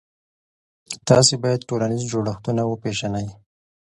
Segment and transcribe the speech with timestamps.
[1.07, 3.27] تاسې باید ټولنیز جوړښتونه وپېژنئ.